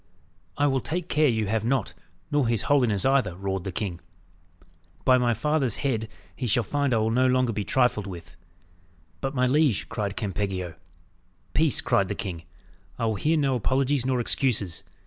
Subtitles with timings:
[0.57, 1.93] "I will take care you have not,
[2.31, 3.99] nor his holiness either," roared the king.
[5.05, 8.35] "By my father's head, he shall find I will be no longer trifled with."
[9.19, 10.73] "But, my liege," cried Campeggio.
[11.53, 12.45] "Peace!" cried the king.
[12.97, 14.83] "I will hear no apologies nor excuses.